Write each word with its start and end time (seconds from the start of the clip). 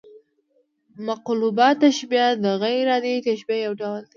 مقلوبه 1.05 1.67
تشبیه 1.83 2.27
د 2.43 2.45
غـير 2.61 2.87
عادي 2.93 3.15
تشبیه 3.27 3.59
یو 3.65 3.73
ډول 3.81 3.99
دئ. 4.03 4.07